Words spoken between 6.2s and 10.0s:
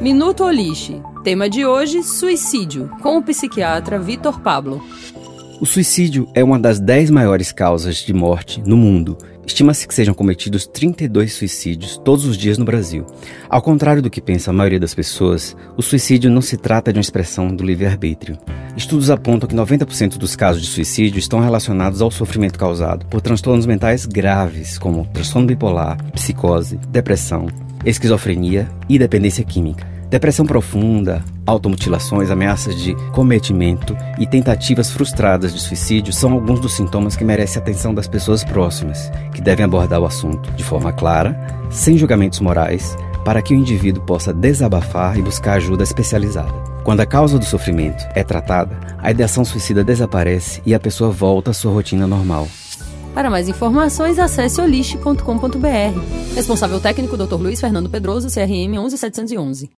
é uma das 10 maiores causas de morte no mundo. Estima-se que